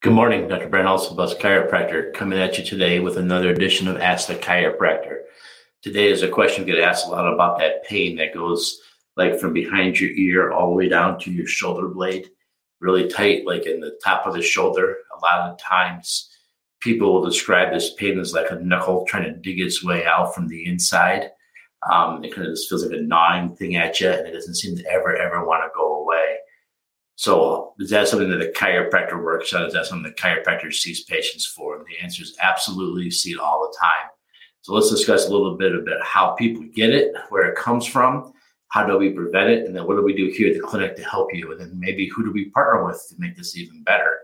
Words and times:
Good 0.00 0.12
morning, 0.12 0.46
Dr. 0.46 0.68
Brent 0.68 0.86
Bus 0.86 1.34
chiropractor, 1.34 2.14
coming 2.14 2.38
at 2.38 2.56
you 2.56 2.64
today 2.64 3.00
with 3.00 3.16
another 3.16 3.50
edition 3.50 3.88
of 3.88 4.00
Ask 4.00 4.28
the 4.28 4.36
Chiropractor. 4.36 5.22
Today 5.82 6.08
is 6.08 6.22
a 6.22 6.28
question 6.28 6.64
we 6.64 6.70
get 6.70 6.80
asked 6.80 7.08
a 7.08 7.10
lot 7.10 7.26
about 7.26 7.58
that 7.58 7.82
pain 7.82 8.14
that 8.14 8.32
goes 8.32 8.80
like 9.16 9.40
from 9.40 9.52
behind 9.52 9.98
your 9.98 10.10
ear 10.10 10.52
all 10.52 10.70
the 10.70 10.76
way 10.76 10.88
down 10.88 11.18
to 11.18 11.32
your 11.32 11.48
shoulder 11.48 11.88
blade, 11.88 12.30
really 12.78 13.08
tight, 13.08 13.44
like 13.44 13.66
in 13.66 13.80
the 13.80 13.98
top 14.04 14.24
of 14.24 14.34
the 14.34 14.40
shoulder. 14.40 14.98
A 15.16 15.20
lot 15.20 15.50
of 15.50 15.58
times 15.58 16.30
people 16.78 17.12
will 17.12 17.28
describe 17.28 17.72
this 17.72 17.92
pain 17.94 18.20
as 18.20 18.32
like 18.32 18.52
a 18.52 18.60
knuckle 18.60 19.04
trying 19.04 19.24
to 19.24 19.40
dig 19.40 19.58
its 19.58 19.82
way 19.82 20.06
out 20.06 20.32
from 20.32 20.46
the 20.46 20.64
inside. 20.64 21.32
Um, 21.92 22.22
it 22.22 22.32
kind 22.32 22.46
of 22.46 22.52
just 22.52 22.68
feels 22.68 22.86
like 22.86 22.96
a 22.96 23.02
gnawing 23.02 23.56
thing 23.56 23.74
at 23.74 23.98
you, 23.98 24.10
and 24.10 24.28
it 24.28 24.32
doesn't 24.32 24.54
seem 24.54 24.76
to 24.76 24.86
ever, 24.88 25.16
ever 25.16 25.44
want 25.44 25.64
to 25.64 25.70
go. 25.74 25.97
So 27.18 27.74
is 27.80 27.90
that 27.90 28.06
something 28.06 28.30
that 28.30 28.36
the 28.36 28.52
chiropractor 28.56 29.20
works 29.20 29.52
on? 29.52 29.64
Is 29.64 29.72
that 29.72 29.86
something 29.86 30.04
the 30.04 30.22
chiropractor 30.22 30.72
sees 30.72 31.02
patients 31.02 31.44
for? 31.44 31.74
And 31.74 31.84
the 31.84 31.98
answer 32.00 32.22
is 32.22 32.36
absolutely 32.40 33.10
see 33.10 33.32
it 33.32 33.40
all 33.40 33.68
the 33.68 33.76
time. 33.76 34.08
So 34.60 34.72
let's 34.72 34.88
discuss 34.88 35.26
a 35.26 35.32
little 35.32 35.56
bit 35.56 35.74
about 35.74 36.00
how 36.00 36.36
people 36.36 36.62
get 36.72 36.90
it, 36.90 37.12
where 37.30 37.50
it 37.50 37.56
comes 37.56 37.84
from, 37.84 38.32
how 38.68 38.86
do 38.86 38.96
we 38.96 39.10
prevent 39.10 39.50
it, 39.50 39.66
and 39.66 39.74
then 39.74 39.84
what 39.84 39.96
do 39.96 40.02
we 40.04 40.14
do 40.14 40.28
here 40.28 40.50
at 40.50 40.54
the 40.54 40.60
clinic 40.60 40.94
to 40.94 41.02
help 41.02 41.34
you? 41.34 41.50
And 41.50 41.60
then 41.60 41.76
maybe 41.76 42.06
who 42.06 42.22
do 42.22 42.30
we 42.30 42.50
partner 42.50 42.84
with 42.86 43.04
to 43.08 43.16
make 43.18 43.36
this 43.36 43.56
even 43.56 43.82
better? 43.82 44.18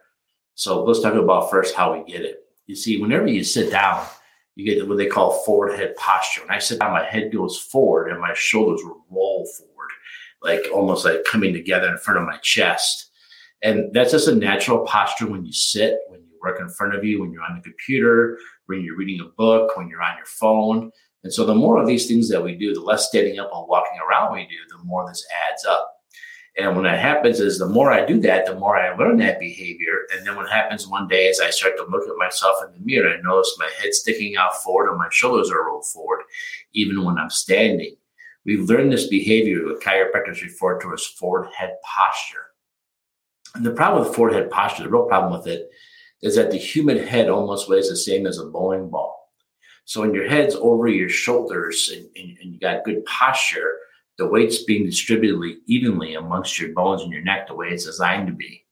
So 0.55 0.85
let's 0.85 1.01
talk 1.01 1.15
about 1.15 1.51
first 1.51 1.75
how 1.75 1.95
we 1.95 2.05
get 2.05 2.23
it. 2.23 2.45
You 2.67 2.77
see, 2.77 3.03
whenever 3.03 3.27
you 3.27 3.43
sit 3.43 3.73
down, 3.73 4.07
you 4.55 4.65
get 4.65 4.89
what 4.89 4.99
they 4.99 5.07
call 5.07 5.43
forward 5.43 5.77
head 5.77 5.97
posture. 5.97 6.43
When 6.43 6.53
I 6.53 6.61
sit 6.61 6.79
down, 6.79 6.93
my 6.93 7.05
head 7.05 7.33
goes 7.33 7.59
forward 7.59 8.13
and 8.13 8.21
my 8.21 8.35
shoulders 8.35 8.83
roll 9.11 9.49
forward 9.59 9.74
like 10.45 10.67
almost 10.73 11.05
like 11.05 11.25
coming 11.25 11.53
together 11.53 11.89
in 11.89 11.99
front 11.99 12.21
of 12.21 12.27
my 12.27 12.37
chest. 12.43 13.11
And 13.63 13.93
that's 13.95 14.13
just 14.13 14.29
a 14.29 14.35
natural 14.35 14.85
posture 14.85 15.27
when 15.27 15.45
you 15.45 15.53
sit, 15.53 15.99
when 16.09 16.21
you 16.21 16.39
work 16.43 16.61
in 16.61 16.69
front 16.69 16.95
of 16.95 17.03
you, 17.03 17.21
when 17.21 17.33
you're 17.33 17.43
on 17.43 17.57
the 17.57 17.63
computer, 17.63 18.39
when 18.67 18.83
you're 18.83 18.97
reading 18.97 19.21
a 19.21 19.31
book, 19.37 19.77
when 19.77 19.89
you're 19.89 20.03
on 20.03 20.17
your 20.19 20.27
phone. 20.27 20.91
And 21.25 21.33
so 21.33 21.47
the 21.47 21.55
more 21.55 21.81
of 21.81 21.87
these 21.87 22.07
things 22.07 22.29
that 22.29 22.45
we 22.45 22.55
do, 22.55 22.75
the 22.75 22.81
less 22.83 23.09
standing 23.09 23.39
up 23.39 23.51
and 23.55 23.67
walking 23.67 23.99
around 23.99 24.35
we 24.35 24.43
do, 24.43 24.57
the 24.69 24.85
more 24.85 25.09
this 25.09 25.27
adds 25.51 25.65
up. 25.65 25.91
And 26.57 26.75
when 26.77 26.85
that 26.85 27.01
happens 27.01 27.41
is 27.41 27.59
the 27.59 27.67
more 27.67 27.91
I 27.91 28.05
do 28.05 28.21
that, 28.21 28.47
the 28.47 28.55
more 28.55 28.77
I 28.77 28.95
learn 28.95 29.17
that 29.17 29.41
behavior. 29.41 30.01
And 30.13 30.25
then 30.25 30.37
what 30.37 30.49
happens 30.49 30.87
one 30.87 31.09
day 31.09 31.27
is 31.27 31.41
I 31.41 31.51
start 31.51 31.77
to 31.79 31.87
look 31.87 32.07
at 32.07 32.17
myself 32.17 32.57
in 32.65 32.75
the 32.75 32.85
mirror, 32.85 33.09
I 33.09 33.21
notice 33.23 33.57
my 33.59 33.69
head 33.81 33.93
sticking 33.95 34.37
out 34.37 34.55
forward 34.63 34.91
and 34.91 34.99
my 34.99 35.09
shoulders 35.11 35.51
are 35.51 35.65
rolled 35.65 35.87
forward, 35.87 36.21
even 36.75 37.03
when 37.03 37.19
I'm 37.19 37.31
standing. 37.31 37.97
We've 38.45 38.69
learned 38.69 38.93
this 38.93 39.07
behavior 39.07 39.65
what 39.65 39.81
chiropractors 39.81 40.43
refer 40.43 40.79
to 40.81 40.93
as 40.93 41.05
forward 41.05 41.49
head 41.57 41.77
posture. 41.83 42.47
And 43.55 43.65
the 43.65 43.71
problem 43.71 44.05
with 44.05 44.15
forward 44.15 44.35
head 44.35 44.51
posture, 44.51 44.83
the 44.83 44.91
real 44.91 45.07
problem 45.07 45.33
with 45.33 45.47
it, 45.47 45.71
is 46.23 46.37
that 46.37 46.51
the 46.51 46.59
human 46.59 46.99
head 46.99 47.29
almost 47.29 47.69
weighs 47.69 47.89
the 47.89 47.97
same 47.97 48.27
as 48.27 48.39
a 48.39 48.47
bowling 48.47 48.91
ball. 48.91 49.31
So 49.87 50.01
when 50.01 50.15
your 50.15 50.29
head's 50.29 50.55
over 50.55 50.89
your 50.89 51.09
shoulders 51.09 51.91
and, 51.95 52.09
and, 52.17 52.39
and 52.39 52.53
you 52.53 52.59
got 52.59 52.85
good 52.85 53.05
posture, 53.05 53.79
the 54.17 54.27
weight's 54.27 54.63
being 54.65 54.87
distributed 54.87 55.59
evenly 55.67 56.15
amongst 56.15 56.59
your 56.59 56.73
bones 56.73 57.03
and 57.03 57.13
your 57.13 57.23
neck 57.23 57.47
the 57.47 57.55
way 57.55 57.69
it's 57.69 57.85
designed 57.85 58.27
to 58.29 58.33
be. 58.33 58.65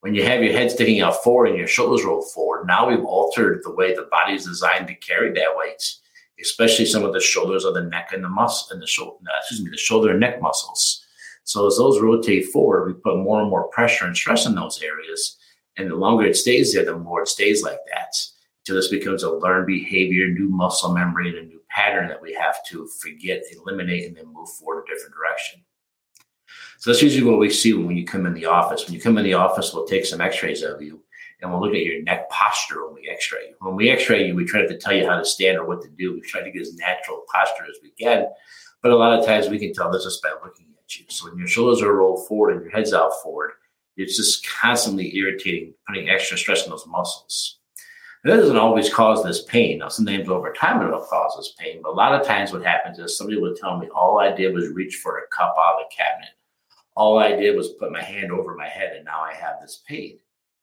When 0.00 0.14
you 0.14 0.24
have 0.24 0.42
your 0.42 0.52
head 0.52 0.70
sticking 0.70 1.02
out 1.02 1.22
forward 1.22 1.50
and 1.50 1.58
your 1.58 1.68
shoulders 1.68 2.04
roll 2.04 2.22
forward, 2.22 2.66
now 2.66 2.88
we've 2.88 3.04
altered 3.04 3.60
the 3.62 3.74
way 3.74 3.94
the 3.94 4.08
body 4.10 4.34
is 4.34 4.46
designed 4.46 4.86
to 4.88 4.94
carry 4.94 5.32
that 5.32 5.56
weight 5.56 5.82
especially 6.42 6.86
some 6.86 7.04
of 7.04 7.12
the 7.12 7.20
shoulders 7.20 7.64
or 7.64 7.72
the 7.72 7.82
neck 7.82 8.10
and 8.12 8.24
the 8.24 8.28
muscle 8.28 8.72
and 8.72 8.82
the 8.82 8.86
shoulder, 8.86 9.16
uh, 9.26 9.38
excuse 9.38 9.62
me, 9.62 9.70
the 9.70 9.76
shoulder 9.76 10.10
and 10.10 10.20
neck 10.20 10.40
muscles. 10.40 11.04
So 11.44 11.66
as 11.66 11.76
those 11.78 12.00
rotate 12.00 12.46
forward, 12.46 12.86
we 12.86 12.94
put 12.94 13.18
more 13.18 13.40
and 13.40 13.50
more 13.50 13.68
pressure 13.68 14.06
and 14.06 14.16
stress 14.16 14.46
in 14.46 14.54
those 14.54 14.82
areas. 14.82 15.36
And 15.76 15.90
the 15.90 15.96
longer 15.96 16.26
it 16.26 16.36
stays 16.36 16.72
there, 16.74 16.84
the 16.84 16.96
more 16.96 17.22
it 17.22 17.28
stays 17.28 17.62
like 17.62 17.78
that. 17.92 18.14
Until 18.60 18.76
this 18.76 18.88
becomes 18.88 19.22
a 19.22 19.32
learned 19.32 19.66
behavior, 19.66 20.28
new 20.28 20.48
muscle 20.48 20.92
memory, 20.92 21.30
and 21.30 21.38
a 21.38 21.42
new 21.42 21.60
pattern 21.70 22.08
that 22.08 22.20
we 22.20 22.34
have 22.34 22.64
to 22.68 22.86
forget, 23.00 23.42
eliminate, 23.52 24.06
and 24.06 24.16
then 24.16 24.32
move 24.32 24.48
forward 24.50 24.84
a 24.84 24.94
different 24.94 25.14
direction. 25.14 25.62
So 26.78 26.90
that's 26.90 27.02
usually 27.02 27.28
what 27.28 27.38
we 27.38 27.50
see 27.50 27.72
when 27.72 27.96
you 27.96 28.04
come 28.04 28.26
in 28.26 28.34
the 28.34 28.46
office. 28.46 28.84
When 28.84 28.94
you 28.94 29.00
come 29.00 29.18
in 29.18 29.24
the 29.24 29.34
office, 29.34 29.72
we'll 29.72 29.86
take 29.86 30.06
some 30.06 30.20
x-rays 30.20 30.62
of 30.62 30.82
you 30.82 31.02
and 31.40 31.50
we'll 31.50 31.60
look 31.60 31.74
at 31.74 31.84
your 31.84 32.02
neck 32.02 32.28
posture 32.30 32.86
when 32.86 32.94
we 32.94 33.08
x-ray 33.08 33.48
you. 33.48 33.54
When 33.60 33.76
we 33.76 33.90
x-ray 33.90 34.26
you, 34.26 34.34
we 34.34 34.44
try 34.44 34.66
to 34.66 34.78
tell 34.78 34.92
you 34.92 35.06
how 35.06 35.16
to 35.16 35.24
stand 35.24 35.58
or 35.58 35.66
what 35.66 35.82
to 35.82 35.88
do. 35.88 36.12
We 36.12 36.20
try 36.20 36.42
to 36.42 36.50
get 36.50 36.62
as 36.62 36.74
natural 36.74 37.24
posture 37.32 37.64
as 37.64 37.76
we 37.82 37.90
can. 37.90 38.26
But 38.82 38.92
a 38.92 38.96
lot 38.96 39.18
of 39.18 39.24
times 39.24 39.48
we 39.48 39.58
can 39.58 39.72
tell 39.72 39.90
this 39.90 40.04
just 40.04 40.22
by 40.22 40.30
looking 40.44 40.66
at 40.78 40.96
you. 40.96 41.04
So 41.08 41.28
when 41.28 41.38
your 41.38 41.48
shoulders 41.48 41.82
are 41.82 41.94
rolled 41.94 42.26
forward 42.26 42.52
and 42.52 42.62
your 42.62 42.70
head's 42.70 42.92
out 42.92 43.12
forward, 43.22 43.52
it's 43.96 44.16
just 44.16 44.46
constantly 44.48 45.14
irritating, 45.16 45.74
putting 45.86 46.08
extra 46.08 46.38
stress 46.38 46.64
on 46.64 46.70
those 46.70 46.86
muscles. 46.86 47.58
And 48.22 48.32
that 48.32 48.36
doesn't 48.36 48.56
always 48.56 48.92
cause 48.92 49.24
this 49.24 49.42
pain. 49.44 49.78
Now, 49.78 49.88
sometimes 49.88 50.28
over 50.28 50.52
time 50.52 50.82
it'll 50.82 51.00
cause 51.00 51.34
this 51.36 51.54
pain, 51.58 51.80
but 51.82 51.90
a 51.90 51.92
lot 51.92 52.18
of 52.18 52.26
times 52.26 52.52
what 52.52 52.64
happens 52.64 52.98
is 52.98 53.16
somebody 53.16 53.40
will 53.40 53.54
tell 53.54 53.78
me 53.78 53.88
all 53.94 54.18
I 54.18 54.32
did 54.32 54.54
was 54.54 54.68
reach 54.68 54.96
for 54.96 55.18
a 55.18 55.28
cup 55.34 55.56
out 55.58 55.80
of 55.80 55.86
the 55.88 55.94
cabinet. 55.94 56.30
All 56.96 57.18
I 57.18 57.32
did 57.32 57.56
was 57.56 57.68
put 57.68 57.92
my 57.92 58.02
hand 58.02 58.30
over 58.30 58.54
my 58.54 58.68
head, 58.68 58.94
and 58.94 59.04
now 59.04 59.20
I 59.22 59.32
have 59.32 59.56
this 59.62 59.82
pain. 59.86 60.18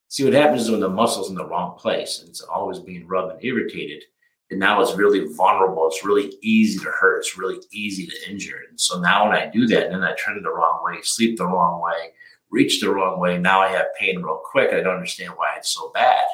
See 0.10 0.24
what 0.24 0.34
happens 0.34 0.64
is 0.64 0.72
when 0.72 0.80
the 0.80 0.90
muscle's 0.90 1.30
in 1.30 1.36
the 1.36 1.46
wrong 1.46 1.78
place 1.78 2.20
and 2.20 2.30
it's 2.30 2.42
always 2.42 2.80
being 2.80 3.08
rubbed 3.08 3.34
and 3.34 3.44
irritated, 3.44 4.04
and 4.50 4.60
now 4.60 4.82
it's 4.82 4.96
really 4.96 5.34
vulnerable. 5.34 5.88
It's 5.88 6.06
really 6.06 6.38
easy 6.42 6.80
to 6.80 6.92
hurt. 6.92 7.20
It's 7.20 7.38
really 7.38 7.60
easy 7.72 8.08
to 8.08 8.30
injure. 8.30 8.62
And 8.70 8.80
so 8.80 9.00
now 9.02 9.28
when 9.28 9.38
I 9.38 9.48
do 9.48 9.68
that, 9.68 9.88
and 9.88 9.96
then 9.96 10.04
I 10.04 10.16
turn 10.16 10.38
it 10.38 10.44
the 10.44 10.50
wrong 10.50 10.82
way, 10.84 11.02
sleep 11.04 11.38
the 11.38 11.46
wrong 11.46 11.82
way, 11.82 12.14
reach 12.50 12.80
the 12.80 12.90
wrong 12.90 13.20
way, 13.20 13.38
now 13.38 13.60
I 13.60 13.68
have 13.68 13.88
pain 14.00 14.22
real 14.22 14.42
quick. 14.44 14.72
I 14.72 14.82
don't 14.82 14.96
understand 14.96 15.34
why 15.36 15.56
it's 15.58 15.70
so 15.70 15.92
bad. 15.94 16.26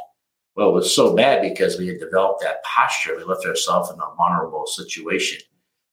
Well, 0.56 0.70
it 0.70 0.74
was 0.74 0.94
so 0.94 1.16
bad 1.16 1.42
because 1.42 1.80
we 1.80 1.88
had 1.88 2.00
developed 2.00 2.44
that 2.44 2.64
posture. 2.64 3.18
We 3.18 3.24
left 3.24 3.48
ourselves 3.48 3.90
in 3.90 4.00
a 4.00 4.16
vulnerable 4.16 4.68
situation. 4.68 5.42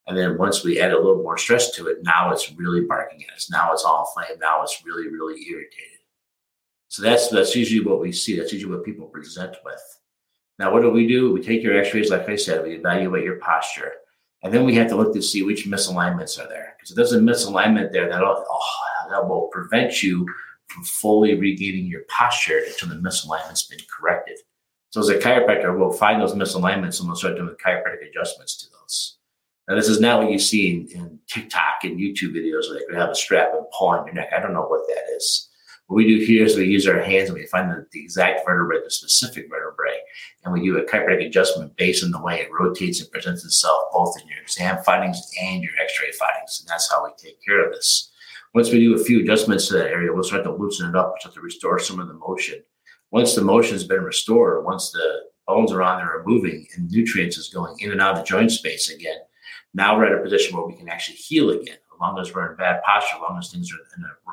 And 0.06 0.18
then 0.18 0.36
once 0.36 0.62
we 0.62 0.78
add 0.80 0.92
a 0.92 0.98
little 0.98 1.22
more 1.22 1.38
stress 1.38 1.70
to 1.76 1.86
it, 1.86 1.98
now 2.02 2.30
it's 2.30 2.52
really 2.52 2.82
barking 2.82 3.24
at 3.24 3.34
us. 3.34 3.50
Now 3.50 3.72
it's 3.72 3.84
all 3.84 4.06
inflamed. 4.06 4.40
Now 4.40 4.62
it's 4.62 4.82
really, 4.84 5.08
really 5.08 5.40
irritated. 5.48 5.99
So 6.90 7.02
that's 7.02 7.28
that's 7.28 7.54
usually 7.54 7.86
what 7.86 8.00
we 8.00 8.10
see. 8.10 8.36
That's 8.36 8.52
usually 8.52 8.74
what 8.74 8.84
people 8.84 9.06
present 9.06 9.54
with. 9.64 9.80
Now, 10.58 10.72
what 10.72 10.82
do 10.82 10.90
we 10.90 11.06
do? 11.06 11.32
We 11.32 11.40
take 11.40 11.62
your 11.62 11.78
X-rays, 11.78 12.10
like 12.10 12.28
I 12.28 12.34
said, 12.34 12.64
we 12.64 12.74
evaluate 12.74 13.24
your 13.24 13.36
posture, 13.36 13.92
and 14.42 14.52
then 14.52 14.64
we 14.64 14.74
have 14.74 14.88
to 14.88 14.96
look 14.96 15.14
to 15.14 15.22
see 15.22 15.44
which 15.44 15.66
misalignments 15.66 16.38
are 16.38 16.48
there. 16.48 16.74
Because 16.76 16.90
if 16.90 16.96
there's 16.96 17.12
a 17.12 17.20
misalignment 17.20 17.92
there, 17.92 18.08
that'll 18.08 18.44
oh, 18.46 19.08
that 19.08 19.26
will 19.26 19.48
prevent 19.52 20.02
you 20.02 20.26
from 20.66 20.82
fully 20.82 21.36
regaining 21.36 21.86
your 21.86 22.02
posture 22.08 22.60
until 22.66 22.88
the 22.88 22.96
misalignment's 22.96 23.68
been 23.68 23.78
corrected. 23.88 24.38
So, 24.90 25.00
as 25.00 25.08
a 25.10 25.18
chiropractor, 25.18 25.78
we'll 25.78 25.92
find 25.92 26.20
those 26.20 26.34
misalignments 26.34 26.98
and 26.98 27.08
we'll 27.08 27.16
start 27.16 27.36
doing 27.36 27.54
chiropractic 27.64 28.08
adjustments 28.10 28.56
to 28.56 28.66
those. 28.68 29.18
Now, 29.68 29.76
this 29.76 29.88
is 29.88 30.00
not 30.00 30.24
what 30.24 30.32
you 30.32 30.40
see 30.40 30.72
in, 30.72 30.88
in 30.88 31.20
TikTok 31.28 31.84
and 31.84 32.00
YouTube 32.00 32.34
videos 32.34 32.68
where 32.68 32.82
they 32.90 32.98
have 32.98 33.10
a 33.10 33.14
strap 33.14 33.54
and 33.54 33.64
pull 33.78 33.90
on 33.90 34.06
your 34.06 34.16
neck. 34.16 34.30
I 34.36 34.40
don't 34.40 34.54
know 34.54 34.66
what 34.66 34.88
that 34.88 35.04
is. 35.16 35.49
What 35.90 35.96
we 35.96 36.06
do 36.06 36.24
here 36.24 36.44
is 36.44 36.56
we 36.56 36.66
use 36.66 36.86
our 36.86 37.00
hands 37.00 37.30
and 37.30 37.36
we 37.36 37.46
find 37.46 37.68
the, 37.68 37.84
the 37.90 38.00
exact 38.00 38.46
vertebrae, 38.46 38.78
the 38.84 38.92
specific 38.92 39.50
vertebrae, 39.50 39.98
and 40.44 40.52
we 40.52 40.62
do 40.62 40.78
a 40.78 40.84
chiropractic 40.84 41.26
adjustment 41.26 41.74
based 41.74 42.04
on 42.04 42.12
the 42.12 42.22
way 42.22 42.38
it 42.38 42.48
rotates 42.52 43.00
and 43.00 43.10
presents 43.10 43.44
itself 43.44 43.82
both 43.92 44.14
in 44.22 44.28
your 44.28 44.38
exam 44.38 44.80
findings 44.84 45.20
and 45.42 45.64
your 45.64 45.72
x-ray 45.82 46.12
findings. 46.12 46.60
And 46.60 46.68
that's 46.68 46.88
how 46.88 47.02
we 47.02 47.10
take 47.18 47.44
care 47.44 47.66
of 47.66 47.72
this. 47.72 48.12
Once 48.54 48.70
we 48.70 48.78
do 48.78 48.94
a 48.94 49.02
few 49.02 49.20
adjustments 49.20 49.66
to 49.66 49.74
that 49.78 49.90
area, 49.90 50.12
we'll 50.12 50.22
start 50.22 50.44
to 50.44 50.54
loosen 50.54 50.88
it 50.88 50.94
up, 50.94 51.16
start 51.18 51.34
to 51.34 51.40
restore 51.40 51.80
some 51.80 51.98
of 51.98 52.06
the 52.06 52.14
motion. 52.14 52.62
Once 53.10 53.34
the 53.34 53.42
motion 53.42 53.72
has 53.72 53.82
been 53.82 54.04
restored, 54.04 54.64
once 54.64 54.92
the 54.92 55.22
bones 55.48 55.72
are 55.72 55.82
on 55.82 55.98
there 55.98 56.20
are 56.20 56.24
moving 56.24 56.68
and 56.76 56.88
nutrients 56.88 57.36
is 57.36 57.48
going 57.48 57.74
in 57.80 57.90
and 57.90 58.00
out 58.00 58.12
of 58.12 58.18
the 58.18 58.24
joint 58.24 58.52
space 58.52 58.90
again, 58.90 59.18
now 59.74 59.98
we're 59.98 60.06
at 60.06 60.20
a 60.20 60.22
position 60.22 60.56
where 60.56 60.66
we 60.66 60.76
can 60.76 60.88
actually 60.88 61.16
heal 61.16 61.50
again. 61.50 61.78
As 61.92 62.00
long 62.00 62.16
as 62.20 62.32
we're 62.32 62.48
in 62.48 62.56
bad 62.56 62.80
posture, 62.84 63.16
as 63.16 63.22
long 63.22 63.38
as 63.38 63.50
things 63.50 63.72
are 63.72 63.98
in 63.98 64.04
a 64.04 64.30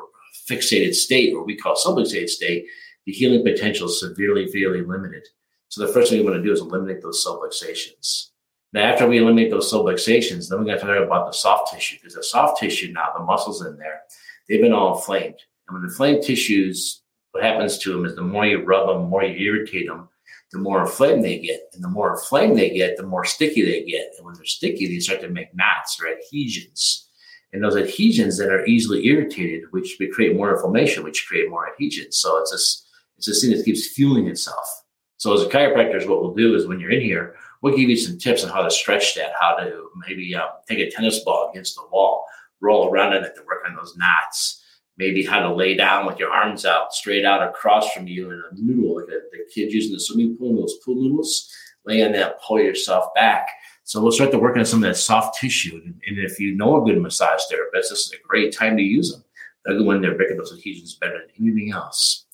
fixated 0.50 0.94
state, 0.94 1.34
or 1.34 1.44
we 1.44 1.56
call 1.56 1.76
subluxated 1.76 2.30
state, 2.30 2.66
the 3.06 3.12
healing 3.12 3.44
potential 3.44 3.88
is 3.88 4.00
severely, 4.00 4.48
severely 4.48 4.82
limited. 4.82 5.26
So 5.70 5.86
the 5.86 5.92
first 5.92 6.10
thing 6.10 6.20
we 6.20 6.26
want 6.26 6.38
to 6.38 6.44
do 6.44 6.52
is 6.52 6.62
eliminate 6.62 7.02
those 7.02 7.26
subluxations. 7.26 8.30
Now, 8.74 8.84
after 8.84 9.08
we 9.08 9.18
eliminate 9.18 9.50
those 9.50 9.72
subluxations, 9.72 10.50
then 10.50 10.60
we're 10.60 10.66
going 10.66 10.80
to 10.80 10.86
talk 10.86 11.06
about 11.06 11.28
the 11.28 11.32
soft 11.32 11.74
tissue 11.74 11.98
because 11.98 12.16
the 12.16 12.24
soft 12.24 12.60
tissue 12.60 12.92
now, 12.92 13.08
the 13.18 13.24
muscles 13.24 13.66
in 13.66 13.78
there, 13.78 14.02
they've 14.48 14.62
been 14.62 14.74
all 14.74 14.96
inflamed. 14.96 15.36
And 15.68 15.74
when 15.74 15.82
the 15.82 15.88
inflamed 15.88 16.24
tissues, 16.24 17.02
what 17.32 17.44
happens 17.44 17.78
to 17.80 17.94
them 17.94 18.06
is 18.06 18.16
the 18.16 18.22
more 18.22 18.46
you 18.46 18.64
rub 18.64 18.88
them, 18.88 19.04
the 19.04 19.08
more 19.08 19.24
you 19.24 19.38
irritate 19.38 19.88
them, 19.88 20.10
the 20.52 20.60
more 20.60 20.82
inflamed 20.82 21.24
they 21.24 21.40
get. 21.40 21.62
And 21.74 21.84
the 21.84 21.90
more 21.90 22.12
inflamed 22.12 22.58
they 22.58 22.70
get, 22.70 22.98
the 22.98 23.04
more 23.04 23.26
sticky 23.26 23.64
they 23.64 23.84
get. 23.84 24.12
And 24.18 24.26
when 24.26 24.36
they're 24.36 24.46
sticky, 24.46 24.88
they 24.88 25.00
start 25.00 25.22
to 25.22 25.30
make 25.30 25.56
knots 25.56 26.00
or 26.02 26.08
adhesions. 26.08 27.07
And 27.54 27.64
those 27.64 27.78
adhesions 27.78 28.38
that 28.38 28.50
are 28.50 28.66
easily 28.66 29.06
irritated, 29.08 29.64
which 29.72 29.98
create 30.14 30.36
more 30.36 30.54
inflammation, 30.54 31.04
which 31.04 31.26
create 31.28 31.50
more 31.50 31.72
adhesions. 31.72 32.18
So 32.18 32.38
it's 32.40 32.52
this 32.52 32.86
it's 33.18 33.28
this 33.28 33.42
thing 33.42 33.52
that 33.56 33.66
keeps 33.66 33.88
fueling 33.88 34.28
itself. 34.28 34.84
So 35.18 35.34
as 35.34 35.42
a 35.42 35.50
chiropractor, 35.50 36.08
what 36.08 36.22
we'll 36.22 36.36
do 36.36 36.56
is 36.56 36.68
when 36.68 36.80
you're 36.80 36.92
in 36.92 37.02
here, 37.02 37.36
we'll 37.62 37.76
give 37.76 37.90
you 37.90 37.98
some 37.98 38.20
tips 38.20 38.44
on 38.44 38.52
how 38.52 38.62
to 38.62 38.70
stretch 38.70 39.16
that, 39.16 39.32
how 39.40 39.56
to 39.56 39.90
maybe 40.08 40.36
um, 40.36 40.50
take 40.68 40.80
a 40.80 40.92
tennis 40.92 41.24
ball 41.24 41.50
against 41.50 41.76
the 41.76 41.82
wall, 41.92 42.26
roll 42.62 42.90
around 42.90 43.14
in 43.16 43.24
it 43.24 43.34
to 43.36 43.44
work 43.48 43.64
on 43.68 43.76
those 43.76 43.96
knots. 43.98 44.62
maybe 44.98 45.24
how 45.24 45.40
to 45.40 45.54
lay 45.54 45.76
down 45.76 46.06
with 46.06 46.20
your 46.20 46.32
arms 46.32 46.66
out 46.66 46.94
straight 46.94 47.26
out 47.26 47.48
across 47.48 47.92
from 47.94 48.08
you 48.08 48.32
in 48.32 48.44
a 48.52 48.56
noodle, 48.56 48.98
like 48.98 49.08
a, 49.08 49.20
the 49.32 49.46
kids 49.54 49.74
using 49.74 49.94
the 49.94 50.00
swimming 50.00 50.36
pool, 50.38 50.60
those 50.60 50.78
pool 50.84 50.96
noodles. 50.96 51.52
Lay 51.86 52.04
on 52.04 52.12
that, 52.12 52.42
pull 52.42 52.60
yourself 52.60 53.14
back. 53.16 53.48
So 53.88 54.02
we'll 54.02 54.12
start 54.12 54.32
to 54.32 54.38
work 54.38 54.58
on 54.58 54.66
some 54.66 54.84
of 54.84 54.90
that 54.90 54.98
soft 54.98 55.40
tissue. 55.40 55.82
And, 55.82 56.20
if 56.20 56.42
you 56.42 56.54
know 56.54 56.76
a 56.76 56.86
good 56.86 57.02
massage 57.02 57.40
therapist, 57.50 57.90
this 57.90 58.08
is 58.08 58.12
a 58.12 58.28
great 58.28 58.54
time 58.54 58.76
to 58.76 58.84
use 58.84 59.14
them. 59.14 59.24
They'll 59.64 59.82
go 59.82 59.92
in 59.92 60.02
there 60.02 60.14
breaking 60.14 60.36
those 60.36 60.52
adhesions 60.52 60.96
better 60.96 61.20
than 61.20 61.30
anything 61.48 61.72
else. 61.72 62.26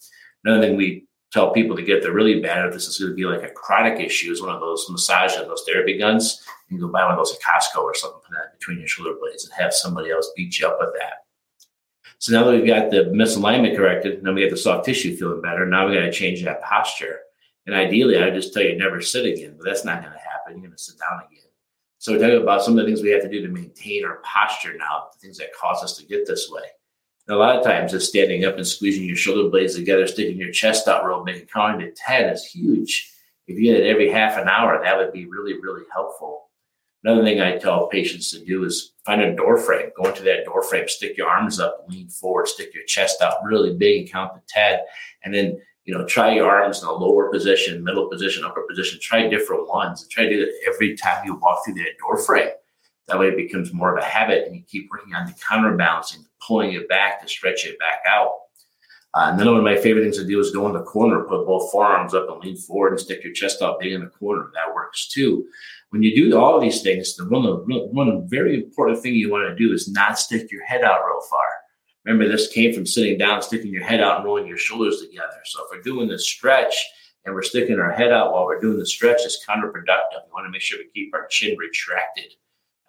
Another 0.44 0.62
thing 0.62 0.76
we 0.76 1.06
tell 1.32 1.52
people 1.52 1.76
to 1.76 1.84
get 1.84 2.02
there 2.02 2.12
really 2.12 2.42
bad 2.42 2.66
if 2.66 2.74
this 2.74 2.88
is 2.88 2.98
going 2.98 3.12
to 3.12 3.16
be 3.16 3.26
like 3.26 3.44
a 3.44 3.54
chronic 3.54 4.00
issue 4.00 4.32
is 4.32 4.42
one 4.42 4.50
of 4.50 4.62
those 4.62 4.90
massage 4.90 5.36
and 5.36 5.48
those 5.48 5.64
therapy 5.68 5.96
guns. 5.96 6.44
You 6.70 6.78
can 6.78 6.88
go 6.88 6.92
buy 6.92 7.04
one 7.04 7.12
of 7.12 7.20
those 7.20 7.36
at 7.36 7.42
Costco 7.42 7.84
or 7.84 7.94
something, 7.94 8.22
put 8.28 8.34
that 8.34 8.58
between 8.58 8.80
your 8.80 8.88
shoulder 8.88 9.14
blades 9.22 9.46
and 9.46 9.54
have 9.54 9.76
somebody 9.76 10.10
else 10.10 10.32
beat 10.36 10.58
you 10.58 10.68
up 10.68 10.80
with 10.80 10.96
that. 11.00 11.26
So 12.18 12.34
now 12.34 12.46
that 12.46 12.52
we've 12.52 12.66
got 12.66 12.90
the 12.90 13.12
misalignment 13.14 13.78
corrected, 13.78 14.24
now 14.24 14.34
we 14.34 14.42
get 14.42 14.50
the 14.50 14.58
soft 14.58 14.86
tissue 14.86 15.16
feeling 15.16 15.42
better. 15.42 15.68
Now 15.68 15.88
we 15.88 15.94
got 15.94 16.02
to 16.02 16.12
change 16.12 16.44
that 16.44 16.64
posture. 16.64 17.20
And 17.68 17.76
ideally, 17.76 18.18
I 18.18 18.32
just 18.32 18.56
tell 18.56 18.64
you 18.64 18.76
never 18.76 19.02
sit 19.02 19.28
again, 19.28 19.54
but 19.56 19.66
that's 19.66 19.86
not 19.86 20.02
going 20.02 20.14
to 20.14 20.18
happen. 20.18 20.33
You're 20.54 20.68
going 20.68 20.72
to 20.72 20.84
sit 20.84 21.00
down 21.00 21.20
again. 21.20 21.44
So 22.00 22.12
we're 22.12 22.20
talking 22.20 22.42
about 22.42 22.64
some 22.64 22.78
of 22.78 22.84
the 22.84 22.90
things 22.90 23.02
we 23.02 23.12
have 23.12 23.22
to 23.22 23.30
do 23.30 23.42
to 23.42 23.48
maintain 23.48 24.04
our 24.04 24.18
posture 24.24 24.76
now, 24.78 25.06
the 25.14 25.20
things 25.20 25.38
that 25.38 25.54
cause 25.54 25.84
us 25.84 25.98
to 25.98 26.06
get 26.06 26.28
this 26.28 26.50
way. 26.52 26.64
And 27.28 27.36
a 27.36 27.40
lot 27.40 27.56
of 27.56 27.64
times, 27.64 27.92
just 27.92 28.10
standing 28.10 28.44
up 28.44 28.58
and 28.58 28.68
squeezing 28.68 29.06
your 29.06 29.16
shoulder 29.16 29.50
blades 29.50 29.76
together, 29.76 30.06
sticking 30.08 30.38
your 30.38 30.52
chest 30.52 30.88
out 30.88 31.06
real 31.06 31.24
big, 31.24 31.50
counting 31.50 31.88
to 31.88 31.94
10 31.96 32.30
is 32.30 32.46
huge. 32.46 33.10
If 33.48 33.58
you 33.58 33.72
did 33.72 33.84
it 33.84 33.90
every 33.90 34.10
half 34.10 34.38
an 34.38 34.50
hour, 34.50 34.82
that 34.84 34.98
would 34.98 35.14
be 35.14 35.26
really, 35.26 35.60
really 35.62 35.84
helpful. 35.94 36.50
Another 37.04 37.24
thing 37.24 37.42
I 37.42 37.58
tell 37.58 37.88
patients 37.88 38.32
to 38.32 38.44
do 38.44 38.64
is 38.64 38.94
find 39.06 39.22
a 39.22 39.36
door 39.36 39.58
frame. 39.58 39.90
Go 39.96 40.10
into 40.10 40.24
that 40.24 40.46
door 40.46 40.64
frame, 40.64 40.88
stick 40.88 41.18
your 41.18 41.28
arms 41.28 41.60
up, 41.60 41.86
lean 41.90 42.08
forward, 42.10 42.48
stick 42.48 42.74
your 42.74 42.86
chest 42.86 43.22
out 43.22 43.44
really 43.44 43.76
big 43.76 44.02
and 44.02 44.12
count 44.12 44.34
to 44.36 44.42
10. 44.48 44.80
And 45.24 45.34
then, 45.34 45.62
you 45.86 45.94
know, 45.94 46.06
try 46.06 46.34
your 46.34 46.50
arms 46.50 46.82
in 46.82 46.88
a 46.88 46.92
lower 46.92 47.30
position, 47.32 47.84
middle 47.84 48.10
position, 48.10 48.44
upper 48.44 48.64
position. 48.70 49.00
Try 49.02 49.28
different 49.28 49.68
ones 49.68 50.08
try 50.08 50.24
to 50.24 50.30
do 50.30 50.44
it 50.44 50.54
every 50.68 50.96
time 50.96 51.26
you 51.26 51.36
walk 51.36 51.66
through 51.66 51.76
that 51.76 51.98
door 52.00 52.18
frame. 52.18 52.50
That 53.08 53.20
way 53.20 53.28
it 53.28 53.36
becomes 53.36 53.74
more 53.74 53.96
of 53.96 54.02
a 54.02 54.06
habit 54.06 54.48
and 54.48 54.56
you 54.56 54.64
keep 54.64 54.90
working 54.90 55.14
on 55.14 55.26
the 55.26 55.34
counterbalancing, 55.34 56.26
pulling 56.46 56.74
it 56.74 56.88
back 56.88 57.22
to 57.22 57.28
stretch 57.28 57.66
it 57.66 57.78
back 57.80 58.00
out. 58.08 58.32
Uh, 59.16 59.28
and 59.30 59.40
then 59.40 59.46
one 59.46 59.58
of 59.58 59.64
my 59.64 59.78
favorite 59.78 60.04
things 60.04 60.18
to 60.18 60.26
do 60.26 60.40
is 60.40 60.52
go 60.52 60.66
in 60.68 60.74
the 60.74 60.82
corner, 60.82 61.24
put 61.26 61.46
both 61.46 61.72
forearms 61.72 62.14
up 62.16 62.28
and 62.30 62.40
lean 62.40 62.58
forward 62.58 62.94
and 62.94 63.00
stick 63.00 63.24
your 63.24 63.34
chest 63.34 63.62
out 63.62 63.80
big 63.80 63.92
in 63.92 64.02
the 64.02 64.08
corner. 64.08 64.50
That 64.56 64.74
works 64.74 65.08
too 65.10 65.46
when 65.94 66.02
you 66.02 66.16
do 66.16 66.36
all 66.40 66.60
these 66.60 66.82
things, 66.82 67.16
the 67.16 67.26
one, 67.26 67.44
one 67.94 68.28
very 68.28 68.56
important 68.56 69.00
thing 69.00 69.14
you 69.14 69.30
want 69.30 69.48
to 69.48 69.56
do 69.56 69.72
is 69.72 69.88
not 69.88 70.18
stick 70.18 70.52
your 70.52 70.66
head 70.66 70.84
out 70.84 71.06
real 71.06 71.22
far. 71.30 71.46
Remember, 72.06 72.28
this 72.28 72.52
came 72.52 72.74
from 72.74 72.86
sitting 72.86 73.18
down, 73.18 73.42
sticking 73.42 73.72
your 73.72 73.84
head 73.84 74.02
out, 74.02 74.18
and 74.18 74.26
rolling 74.26 74.48
your 74.48 74.58
shoulders 74.58 75.02
together. 75.02 75.40
So 75.46 75.64
if 75.64 75.70
we're 75.72 75.82
doing 75.82 76.08
this 76.10 76.28
stretch 76.28 76.76
and 77.26 77.34
we're 77.34 77.44
sticking 77.44 77.80
our 77.80 77.92
head 77.92 78.12
out 78.12 78.34
while 78.34 78.46
we're 78.46 78.60
doing 78.60 78.78
the 78.78 78.86
stretch, 78.86 79.22
it's 79.24 79.46
counterproductive. 79.48 80.26
We 80.26 80.34
want 80.34 80.46
to 80.46 80.52
make 80.52 80.62
sure 80.62 80.80
we 80.80 80.90
keep 80.94 81.14
our 81.14 81.28
chin 81.28 81.58
retracted. 81.58 82.34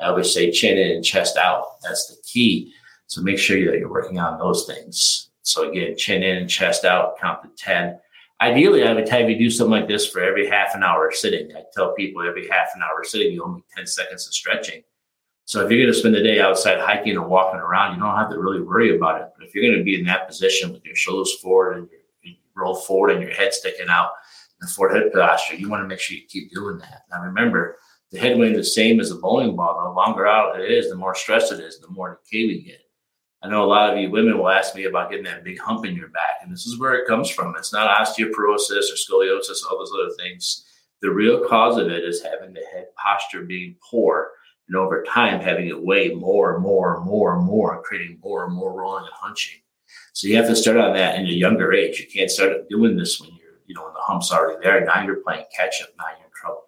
I 0.00 0.06
always 0.06 0.32
say 0.34 0.50
chin 0.50 0.76
in 0.76 0.96
and 0.96 1.04
chest 1.04 1.36
out. 1.36 1.80
That's 1.82 2.08
the 2.08 2.16
key. 2.24 2.72
So 3.06 3.22
make 3.22 3.38
sure 3.38 3.56
that 3.70 3.78
you're 3.78 3.88
working 3.88 4.18
on 4.18 4.38
those 4.38 4.66
things. 4.66 5.30
So 5.42 5.70
again, 5.70 5.96
chin 5.96 6.22
in 6.22 6.38
and 6.38 6.50
chest 6.50 6.84
out, 6.84 7.18
count 7.20 7.42
to 7.44 7.50
10. 7.62 8.00
Ideally, 8.40 8.82
I 8.82 8.92
would 8.92 9.08
have 9.08 9.30
you 9.30 9.38
do 9.38 9.50
something 9.50 9.70
like 9.70 9.86
this 9.86 10.08
for 10.08 10.20
every 10.20 10.48
half 10.48 10.74
an 10.74 10.82
hour 10.82 11.12
sitting. 11.12 11.54
I 11.56 11.62
tell 11.72 11.94
people 11.94 12.26
every 12.26 12.48
half 12.48 12.68
an 12.74 12.82
hour 12.82 13.04
sitting, 13.04 13.32
you 13.32 13.44
only 13.44 13.62
10 13.76 13.86
seconds 13.86 14.26
of 14.26 14.34
stretching. 14.34 14.82
So 15.46 15.64
if 15.64 15.70
you're 15.70 15.82
going 15.82 15.92
to 15.92 15.98
spend 15.98 16.14
the 16.14 16.22
day 16.22 16.40
outside 16.40 16.80
hiking 16.80 17.18
or 17.18 17.28
walking 17.28 17.60
around, 17.60 17.94
you 17.94 18.00
don't 18.00 18.16
have 18.16 18.30
to 18.30 18.38
really 18.38 18.62
worry 18.62 18.96
about 18.96 19.20
it. 19.20 19.28
But 19.36 19.46
if 19.46 19.54
you're 19.54 19.64
going 19.64 19.78
to 19.78 19.84
be 19.84 19.98
in 19.98 20.06
that 20.06 20.26
position 20.26 20.72
with 20.72 20.84
your 20.84 20.96
shoulders 20.96 21.34
forward 21.34 21.76
and 21.76 21.88
you 22.22 22.34
roll 22.56 22.74
forward 22.74 23.10
and 23.10 23.22
your 23.22 23.32
head 23.32 23.52
sticking 23.52 23.88
out, 23.90 24.10
the 24.60 24.66
forward 24.66 24.96
head 24.96 25.12
posture, 25.12 25.56
you 25.56 25.68
want 25.68 25.82
to 25.82 25.88
make 25.88 26.00
sure 26.00 26.16
you 26.16 26.24
keep 26.26 26.50
doing 26.52 26.78
that. 26.78 27.02
Now 27.10 27.22
remember, 27.22 27.76
the 28.10 28.18
head 28.18 28.38
weight 28.38 28.52
is 28.52 28.58
the 28.58 28.64
same 28.64 29.00
as 29.00 29.10
a 29.10 29.16
bowling 29.16 29.54
ball. 29.54 29.82
The 29.82 29.90
longer 29.90 30.26
out 30.26 30.58
it 30.58 30.70
is, 30.70 30.88
the 30.88 30.96
more 30.96 31.14
stress 31.14 31.52
it 31.52 31.60
is, 31.60 31.78
the 31.78 31.88
more 31.88 32.20
decay 32.24 32.46
we 32.46 32.62
get. 32.62 32.80
I 33.42 33.48
know 33.48 33.62
a 33.62 33.66
lot 33.66 33.92
of 33.92 33.98
you 33.98 34.10
women 34.10 34.38
will 34.38 34.48
ask 34.48 34.74
me 34.74 34.84
about 34.84 35.10
getting 35.10 35.26
that 35.26 35.44
big 35.44 35.58
hump 35.58 35.84
in 35.84 35.94
your 35.94 36.08
back, 36.08 36.38
and 36.42 36.50
this 36.50 36.64
is 36.64 36.80
where 36.80 36.94
it 36.94 37.06
comes 37.06 37.28
from. 37.28 37.54
It's 37.58 37.74
not 37.74 37.90
osteoporosis 37.90 38.90
or 38.90 38.96
scoliosis, 38.96 39.66
all 39.68 39.78
those 39.78 39.92
other 39.92 40.14
things. 40.16 40.64
The 41.02 41.10
real 41.10 41.46
cause 41.46 41.76
of 41.76 41.88
it 41.88 42.04
is 42.04 42.22
having 42.22 42.54
the 42.54 42.64
head 42.72 42.86
posture 42.96 43.42
being 43.42 43.76
poor, 43.90 44.30
and 44.68 44.76
over 44.76 45.02
time 45.02 45.40
having 45.40 45.68
it 45.68 45.84
weigh 45.84 46.14
more 46.14 46.54
and 46.54 46.62
more 46.62 46.96
and 46.96 47.04
more 47.04 47.36
and 47.36 47.44
more, 47.44 47.82
creating 47.82 48.18
more 48.22 48.44
and 48.44 48.54
more 48.54 48.72
rolling 48.72 49.04
and 49.04 49.12
hunching. 49.12 49.60
So 50.12 50.28
you 50.28 50.36
have 50.36 50.46
to 50.46 50.56
start 50.56 50.76
on 50.76 50.94
that 50.94 51.16
in 51.16 51.26
a 51.26 51.30
younger 51.30 51.72
age. 51.72 52.00
You 52.00 52.06
can't 52.06 52.30
start 52.30 52.68
doing 52.68 52.96
this 52.96 53.20
when 53.20 53.30
you're, 53.30 53.58
you 53.66 53.74
know, 53.74 53.84
when 53.84 53.94
the 53.94 54.00
hump's 54.00 54.32
already 54.32 54.58
there. 54.62 54.84
Now 54.84 55.02
you're 55.02 55.16
playing 55.16 55.44
catch 55.54 55.82
up. 55.82 55.88
Now 55.98 56.04
you're 56.16 56.26
in 56.26 56.32
trouble. 56.34 56.62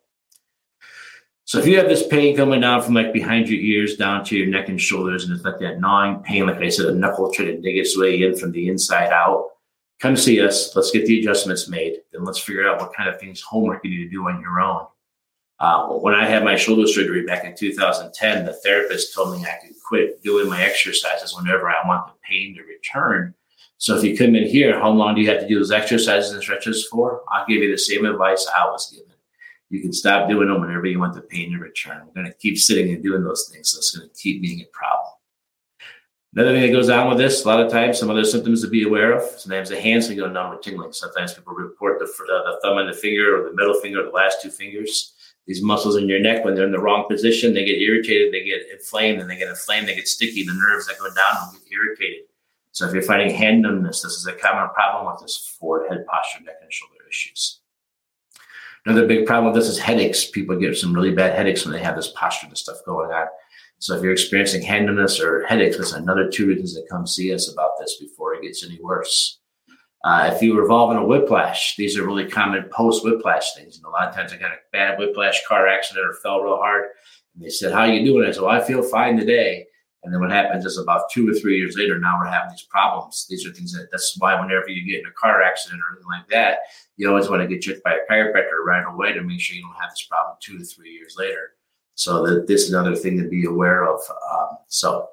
So 1.44 1.58
if 1.58 1.66
you 1.66 1.78
have 1.78 1.88
this 1.88 2.06
pain 2.06 2.36
coming 2.36 2.60
down 2.60 2.82
from 2.82 2.94
like 2.94 3.12
behind 3.12 3.48
your 3.48 3.60
ears 3.60 3.96
down 3.96 4.24
to 4.24 4.36
your 4.36 4.48
neck 4.48 4.68
and 4.68 4.80
shoulders, 4.80 5.24
and 5.24 5.32
it's 5.32 5.44
like 5.44 5.60
that 5.60 5.80
gnawing 5.80 6.16
pain, 6.24 6.46
like 6.46 6.56
I 6.56 6.68
said, 6.68 6.86
a 6.86 6.94
knuckle 6.94 7.30
trying 7.30 7.48
to 7.48 7.60
dig 7.60 7.76
its 7.76 7.96
way 7.96 8.22
in 8.22 8.36
from 8.36 8.50
the 8.50 8.68
inside 8.68 9.12
out, 9.12 9.50
come 10.00 10.16
see 10.16 10.40
us. 10.40 10.74
Let's 10.74 10.90
get 10.90 11.06
the 11.06 11.20
adjustments 11.20 11.68
made. 11.68 12.00
Then 12.12 12.24
let's 12.24 12.40
figure 12.40 12.68
out 12.68 12.80
what 12.80 12.94
kind 12.94 13.08
of 13.08 13.20
things, 13.20 13.40
homework 13.40 13.84
you 13.84 13.90
need 13.90 14.04
to 14.04 14.10
do 14.10 14.28
on 14.28 14.40
your 14.40 14.60
own. 14.60 14.86
Uh, 15.58 15.86
when 15.88 16.14
I 16.14 16.26
had 16.26 16.44
my 16.44 16.56
shoulder 16.56 16.86
surgery 16.86 17.24
back 17.24 17.44
in 17.44 17.56
2010, 17.56 18.44
the 18.44 18.52
therapist 18.52 19.14
told 19.14 19.36
me 19.36 19.46
I 19.46 19.58
could 19.64 19.74
quit 19.86 20.22
doing 20.22 20.48
my 20.48 20.62
exercises 20.62 21.34
whenever 21.34 21.68
I 21.68 21.86
want 21.86 22.06
the 22.06 22.12
pain 22.28 22.54
to 22.56 22.62
return. 22.62 23.34
So 23.78 23.96
if 23.96 24.04
you 24.04 24.16
come 24.16 24.34
in 24.34 24.48
here, 24.48 24.78
how 24.78 24.90
long 24.90 25.14
do 25.14 25.20
you 25.20 25.30
have 25.30 25.40
to 25.40 25.48
do 25.48 25.58
those 25.58 25.70
exercises 25.70 26.32
and 26.32 26.42
stretches 26.42 26.86
for? 26.86 27.22
I'll 27.30 27.46
give 27.46 27.62
you 27.62 27.70
the 27.70 27.78
same 27.78 28.04
advice 28.04 28.46
I 28.54 28.66
was 28.66 28.90
given. 28.90 29.12
You 29.68 29.80
can 29.80 29.92
stop 29.92 30.28
doing 30.28 30.48
them 30.48 30.60
whenever 30.60 30.86
you 30.86 30.98
want 30.98 31.14
the 31.14 31.22
pain 31.22 31.52
to 31.52 31.58
return. 31.58 32.02
We're 32.06 32.22
going 32.22 32.26
to 32.26 32.38
keep 32.38 32.58
sitting 32.58 32.92
and 32.92 33.02
doing 33.02 33.24
those 33.24 33.50
things. 33.52 33.70
So 33.70 33.78
it's 33.78 33.96
going 33.96 34.08
to 34.08 34.14
keep 34.14 34.42
being 34.42 34.60
a 34.60 34.66
problem. 34.66 35.12
Another 36.34 36.52
thing 36.52 36.62
that 36.62 36.72
goes 36.72 36.90
on 36.90 37.08
with 37.08 37.18
this, 37.18 37.44
a 37.44 37.48
lot 37.48 37.60
of 37.60 37.72
times, 37.72 37.98
some 37.98 38.10
other 38.10 38.24
symptoms 38.24 38.62
to 38.62 38.68
be 38.68 38.84
aware 38.84 39.12
of. 39.12 39.22
Sometimes 39.40 39.70
the 39.70 39.80
hands 39.80 40.06
can 40.06 40.16
go 40.16 40.28
numb 40.28 40.52
or 40.52 40.58
tingling. 40.58 40.92
Sometimes 40.92 41.32
people 41.32 41.54
report 41.54 41.98
the, 41.98 42.04
uh, 42.04 42.52
the 42.52 42.60
thumb 42.62 42.78
and 42.78 42.88
the 42.88 42.92
finger 42.92 43.40
or 43.40 43.48
the 43.48 43.56
middle 43.56 43.80
finger 43.80 44.00
or 44.00 44.04
the 44.04 44.10
last 44.10 44.42
two 44.42 44.50
fingers. 44.50 45.14
These 45.46 45.62
muscles 45.62 45.96
in 45.96 46.08
your 46.08 46.18
neck, 46.18 46.44
when 46.44 46.54
they're 46.54 46.66
in 46.66 46.72
the 46.72 46.80
wrong 46.80 47.06
position, 47.08 47.54
they 47.54 47.64
get 47.64 47.80
irritated, 47.80 48.32
they 48.32 48.44
get 48.44 48.62
inflamed, 48.72 49.20
and 49.20 49.30
they 49.30 49.36
get 49.36 49.48
inflamed, 49.48 49.86
they 49.86 49.94
get 49.94 50.08
sticky. 50.08 50.42
The 50.42 50.52
nerves 50.52 50.86
that 50.86 50.98
go 50.98 51.06
down 51.06 51.36
will 51.52 51.60
get 51.60 51.72
irritated. 51.72 52.24
So 52.72 52.86
if 52.86 52.92
you're 52.92 53.02
finding 53.02 53.34
hand 53.34 53.62
numbness, 53.62 54.02
this 54.02 54.12
is 54.12 54.26
a 54.26 54.32
common 54.32 54.68
problem 54.74 55.06
with 55.06 55.22
this 55.22 55.56
forward 55.58 55.88
head 55.88 56.04
posture, 56.06 56.42
neck 56.44 56.56
and 56.60 56.72
shoulder 56.72 56.94
issues. 57.08 57.60
Another 58.84 59.06
big 59.06 59.26
problem 59.26 59.52
with 59.52 59.60
this 59.60 59.70
is 59.70 59.78
headaches. 59.78 60.30
People 60.30 60.58
get 60.58 60.76
some 60.76 60.92
really 60.92 61.14
bad 61.14 61.34
headaches 61.34 61.64
when 61.64 61.72
they 61.72 61.82
have 61.82 61.96
this 61.96 62.12
posture 62.12 62.46
and 62.48 62.58
stuff 62.58 62.76
going 62.84 63.10
on. 63.10 63.26
So 63.78 63.96
if 63.96 64.02
you're 64.02 64.12
experiencing 64.12 64.62
hand 64.62 64.86
numbness 64.86 65.20
or 65.20 65.46
headaches, 65.46 65.76
that's 65.76 65.92
another 65.92 66.28
two 66.28 66.46
reasons 66.46 66.74
to 66.74 66.82
come 66.88 67.06
see 67.06 67.32
us 67.32 67.50
about 67.50 67.78
this 67.78 67.96
before 68.00 68.34
it 68.34 68.42
gets 68.42 68.64
any 68.64 68.78
worse. 68.80 69.38
Uh, 70.06 70.30
if 70.32 70.40
you 70.40 70.56
revolve 70.56 70.92
in 70.92 70.98
a 70.98 71.04
whiplash, 71.04 71.74
these 71.74 71.98
are 71.98 72.06
really 72.06 72.30
common 72.30 72.62
post 72.70 73.02
whiplash 73.02 73.54
things. 73.54 73.76
And 73.76 73.84
a 73.84 73.90
lot 73.90 74.08
of 74.08 74.14
times 74.14 74.32
I 74.32 74.36
got 74.36 74.52
a 74.52 74.58
bad 74.72 75.00
whiplash 75.00 75.44
car 75.48 75.66
accident 75.66 76.06
or 76.06 76.14
fell 76.14 76.42
real 76.42 76.58
hard. 76.58 76.90
And 77.34 77.42
they 77.42 77.48
said, 77.48 77.72
How 77.72 77.82
you 77.82 78.04
doing? 78.04 78.24
I 78.24 78.30
said, 78.30 78.42
Well, 78.42 78.52
I 78.52 78.64
feel 78.64 78.84
fine 78.84 79.16
today. 79.16 79.66
And 80.04 80.14
then 80.14 80.20
what 80.20 80.30
happens 80.30 80.64
is 80.64 80.78
about 80.78 81.10
two 81.10 81.28
or 81.28 81.34
three 81.34 81.58
years 81.58 81.76
later, 81.76 81.98
now 81.98 82.20
we're 82.20 82.26
having 82.26 82.50
these 82.50 82.68
problems. 82.70 83.26
These 83.28 83.44
are 83.44 83.52
things 83.52 83.72
that 83.72 83.88
that's 83.90 84.14
why 84.20 84.40
whenever 84.40 84.68
you 84.68 84.86
get 84.86 85.00
in 85.00 85.06
a 85.06 85.20
car 85.20 85.42
accident 85.42 85.82
or 85.82 85.96
anything 85.96 86.08
like 86.08 86.28
that, 86.28 86.58
you 86.96 87.08
always 87.08 87.28
want 87.28 87.42
to 87.42 87.48
get 87.48 87.62
checked 87.62 87.82
by 87.82 87.94
a 87.94 88.08
chiropractor 88.08 88.64
right 88.64 88.84
away 88.86 89.12
to 89.12 89.22
make 89.22 89.40
sure 89.40 89.56
you 89.56 89.62
don't 89.62 89.80
have 89.80 89.90
this 89.90 90.06
problem 90.08 90.36
two 90.40 90.56
to 90.56 90.64
three 90.64 90.90
years 90.90 91.16
later. 91.18 91.54
So 91.96 92.24
that 92.24 92.46
this 92.46 92.62
is 92.62 92.70
another 92.70 92.94
thing 92.94 93.20
to 93.20 93.28
be 93.28 93.46
aware 93.46 93.92
of. 93.92 93.98
Um, 94.30 94.58
so 94.68 95.08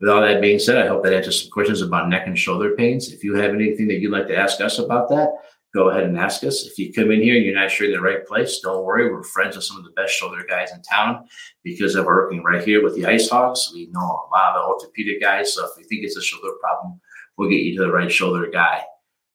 with 0.00 0.10
all 0.10 0.20
that 0.20 0.40
being 0.40 0.58
said, 0.58 0.78
I 0.78 0.86
hope 0.86 1.02
that 1.02 1.12
answers 1.12 1.42
some 1.42 1.50
questions 1.50 1.82
about 1.82 2.08
neck 2.08 2.26
and 2.26 2.38
shoulder 2.38 2.74
pains. 2.76 3.12
If 3.12 3.24
you 3.24 3.34
have 3.34 3.54
anything 3.54 3.88
that 3.88 3.98
you'd 3.98 4.12
like 4.12 4.28
to 4.28 4.36
ask 4.36 4.60
us 4.60 4.78
about 4.78 5.08
that, 5.08 5.30
go 5.74 5.90
ahead 5.90 6.04
and 6.04 6.18
ask 6.18 6.44
us. 6.44 6.64
If 6.64 6.78
you 6.78 6.92
come 6.92 7.10
in 7.10 7.20
here 7.20 7.36
and 7.36 7.44
you're 7.44 7.54
not 7.54 7.70
sure 7.70 7.86
you're 7.86 7.96
in 7.96 8.02
the 8.02 8.08
right 8.08 8.26
place, 8.26 8.60
don't 8.60 8.84
worry. 8.84 9.10
We're 9.10 9.24
friends 9.24 9.56
with 9.56 9.64
some 9.64 9.76
of 9.76 9.84
the 9.84 9.90
best 9.90 10.14
shoulder 10.14 10.44
guys 10.48 10.72
in 10.72 10.82
town 10.82 11.26
because 11.64 11.96
of 11.96 12.06
working 12.06 12.42
right 12.44 12.62
here 12.62 12.82
with 12.82 12.94
the 12.94 13.06
Ice 13.06 13.28
Hogs. 13.28 13.70
We 13.74 13.88
know 13.90 14.00
a 14.00 14.28
lot 14.32 14.54
of 14.56 14.62
the 14.62 14.68
orthopedic 14.68 15.20
guys. 15.20 15.54
So 15.54 15.66
if 15.66 15.72
you 15.78 15.84
think 15.84 16.04
it's 16.04 16.16
a 16.16 16.22
shoulder 16.22 16.54
problem, 16.60 17.00
we'll 17.36 17.50
get 17.50 17.62
you 17.62 17.76
to 17.78 17.84
the 17.84 17.92
right 17.92 18.10
shoulder 18.10 18.48
guy. 18.50 18.82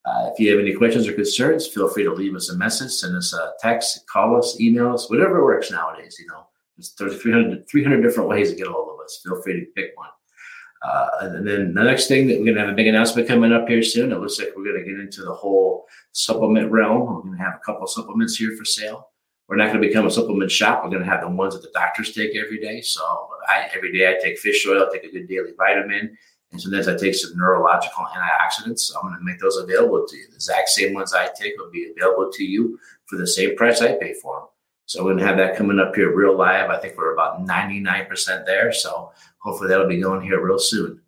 Uh, 0.05 0.29
if 0.31 0.39
you 0.39 0.51
have 0.51 0.59
any 0.59 0.73
questions 0.73 1.07
or 1.07 1.13
concerns, 1.13 1.67
feel 1.67 1.87
free 1.87 2.03
to 2.03 2.13
leave 2.13 2.35
us 2.35 2.49
a 2.49 2.57
message, 2.57 2.91
send 2.91 3.15
us 3.15 3.33
a 3.33 3.53
text, 3.61 4.05
call 4.11 4.37
us, 4.37 4.59
email 4.59 4.93
us, 4.93 5.09
whatever 5.09 5.43
works 5.43 5.71
nowadays. 5.71 6.17
You 6.19 6.27
know, 6.27 6.45
there's 6.75 7.21
300, 7.21 7.69
300 7.69 8.01
different 8.01 8.27
ways 8.27 8.49
to 8.49 8.57
get 8.57 8.67
a 8.67 8.71
hold 8.71 8.89
of 8.89 9.03
us. 9.03 9.21
Feel 9.23 9.41
free 9.41 9.61
to 9.61 9.65
pick 9.75 9.91
one. 9.95 10.09
Uh, 10.83 11.07
and 11.21 11.47
then 11.47 11.73
the 11.73 11.83
next 11.83 12.07
thing 12.07 12.27
that 12.27 12.37
we're 12.37 12.45
going 12.45 12.55
to 12.55 12.61
have 12.61 12.69
a 12.69 12.75
big 12.75 12.87
announcement 12.87 13.27
coming 13.27 13.53
up 13.53 13.67
here 13.69 13.81
soon. 13.81 14.11
It 14.11 14.19
looks 14.19 14.37
like 14.37 14.49
we're 14.55 14.65
going 14.65 14.83
to 14.83 14.89
get 14.89 14.99
into 14.99 15.23
the 15.23 15.33
whole 15.33 15.85
supplement 16.11 16.71
realm. 16.71 17.05
We're 17.05 17.21
going 17.21 17.37
to 17.37 17.43
have 17.43 17.55
a 17.55 17.65
couple 17.65 17.83
of 17.83 17.89
supplements 17.89 18.35
here 18.35 18.55
for 18.57 18.65
sale. 18.65 19.09
We're 19.47 19.55
not 19.55 19.67
going 19.67 19.81
to 19.81 19.87
become 19.87 20.07
a 20.07 20.11
supplement 20.11 20.51
shop. 20.51 20.83
We're 20.83 20.89
going 20.89 21.03
to 21.03 21.09
have 21.09 21.21
the 21.21 21.29
ones 21.29 21.53
that 21.53 21.61
the 21.61 21.71
doctors 21.73 22.13
take 22.13 22.35
every 22.35 22.59
day. 22.59 22.81
So 22.81 23.01
I, 23.47 23.69
every 23.75 23.91
day 23.97 24.09
I 24.09 24.21
take 24.21 24.39
fish 24.39 24.65
oil, 24.67 24.87
I 24.87 24.91
take 24.91 25.03
a 25.05 25.11
good 25.11 25.27
daily 25.27 25.51
vitamin, 25.57 26.17
And 26.51 26.61
sometimes 26.61 26.87
I 26.87 26.97
take 26.97 27.15
some 27.15 27.37
neurological 27.37 28.05
antioxidants. 28.05 28.79
So 28.79 28.99
I'm 28.99 29.07
going 29.07 29.19
to 29.19 29.23
make 29.23 29.39
those 29.39 29.57
available 29.57 30.05
to 30.07 30.17
you. 30.17 30.27
The 30.29 30.35
exact 30.35 30.69
same 30.69 30.93
ones 30.93 31.13
I 31.13 31.29
take 31.35 31.57
will 31.57 31.71
be 31.71 31.91
available 31.95 32.31
to 32.31 32.43
you 32.43 32.79
for 33.05 33.17
the 33.17 33.27
same 33.27 33.55
price 33.55 33.81
I 33.81 33.93
pay 33.93 34.15
for 34.21 34.39
them. 34.39 34.47
So 34.85 35.03
we're 35.03 35.11
going 35.11 35.23
to 35.23 35.27
have 35.27 35.37
that 35.37 35.55
coming 35.55 35.79
up 35.79 35.95
here 35.95 36.15
real 36.15 36.37
live. 36.37 36.69
I 36.69 36.77
think 36.79 36.97
we're 36.97 37.13
about 37.13 37.45
99% 37.45 38.45
there. 38.45 38.71
So 38.71 39.11
hopefully 39.39 39.69
that'll 39.69 39.87
be 39.87 40.01
going 40.01 40.21
here 40.21 40.43
real 40.43 40.59
soon. 40.59 41.01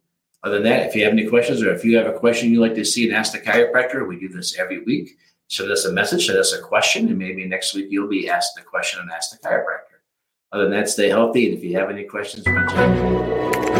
Other 0.44 0.56
than 0.56 0.64
that, 0.64 0.88
if 0.88 0.96
you 0.96 1.04
have 1.04 1.14
any 1.14 1.28
questions 1.28 1.64
or 1.64 1.74
if 1.74 1.84
you 1.84 1.98
have 1.98 2.08
a 2.08 2.18
question 2.18 2.52
you'd 2.52 2.62
like 2.62 2.76
to 2.76 2.86
see 2.86 3.08
and 3.08 3.16
ask 3.16 3.32
the 3.32 3.40
chiropractor, 3.40 4.08
we 4.08 4.20
do 4.20 4.30
this 4.30 4.58
every 4.58 4.84
week. 4.84 5.18
Send 5.48 5.72
us 5.72 5.86
a 5.86 5.92
message, 5.92 6.28
send 6.28 6.38
us 6.38 6.54
a 6.54 6.62
question, 6.62 7.08
and 7.08 7.18
maybe 7.18 7.46
next 7.46 7.74
week 7.74 7.88
you'll 7.90 8.08
be 8.08 8.30
asked 8.30 8.56
the 8.56 8.62
question 8.62 9.00
and 9.00 9.12
ask 9.12 9.32
the 9.32 9.48
chiropractor. 9.48 10.00
Other 10.52 10.64
than 10.64 10.74
that, 10.74 10.90
stay 10.90 11.10
healthy. 11.10 11.50
And 11.50 11.58
if 11.58 11.64
you 11.64 11.78
have 11.78 11.90
any 11.90 12.04
questions, 12.04 12.46
reach 12.48 12.72
out. 12.72 13.75